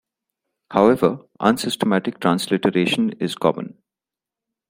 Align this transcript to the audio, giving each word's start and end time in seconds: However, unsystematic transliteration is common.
However, 0.71 1.19
unsystematic 1.39 2.19
transliteration 2.19 3.11
is 3.19 3.35
common. 3.35 3.77